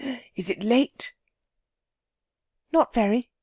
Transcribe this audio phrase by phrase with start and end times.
[0.35, 1.13] Is it late?"
[2.71, 3.29] "Not very.